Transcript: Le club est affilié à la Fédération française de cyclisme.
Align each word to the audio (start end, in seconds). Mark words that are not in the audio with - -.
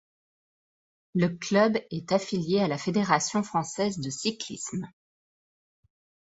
Le 1.13 1.27
club 1.27 1.79
est 1.91 2.11
affilié 2.11 2.59
à 2.61 2.67
la 2.67 2.79
Fédération 2.79 3.43
française 3.43 3.99
de 3.99 4.09
cyclisme. 4.09 4.89